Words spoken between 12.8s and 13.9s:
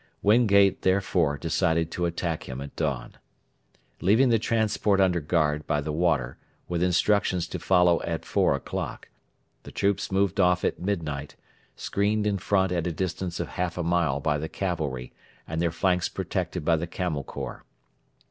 a distance of half a